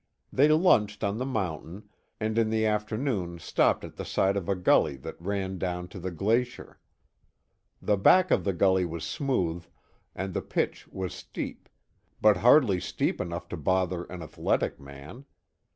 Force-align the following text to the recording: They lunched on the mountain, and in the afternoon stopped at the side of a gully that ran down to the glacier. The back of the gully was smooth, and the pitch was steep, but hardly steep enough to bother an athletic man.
They 0.33 0.47
lunched 0.47 1.03
on 1.03 1.19
the 1.19 1.27
mountain, 1.27 1.87
and 2.19 2.35
in 2.39 2.49
the 2.49 2.65
afternoon 2.65 3.37
stopped 3.37 3.83
at 3.85 3.97
the 3.97 4.03
side 4.03 4.35
of 4.35 4.49
a 4.49 4.55
gully 4.55 4.97
that 4.97 5.21
ran 5.21 5.59
down 5.59 5.89
to 5.89 5.99
the 5.99 6.09
glacier. 6.09 6.79
The 7.83 7.97
back 7.97 8.31
of 8.31 8.43
the 8.43 8.53
gully 8.53 8.83
was 8.83 9.03
smooth, 9.03 9.63
and 10.15 10.33
the 10.33 10.41
pitch 10.41 10.87
was 10.87 11.13
steep, 11.13 11.69
but 12.19 12.37
hardly 12.37 12.79
steep 12.79 13.21
enough 13.21 13.47
to 13.49 13.57
bother 13.57 14.05
an 14.05 14.23
athletic 14.23 14.79
man. 14.79 15.25